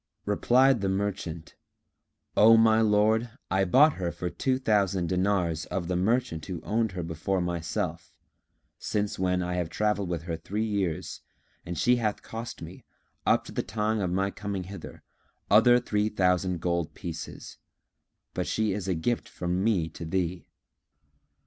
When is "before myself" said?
7.03-8.11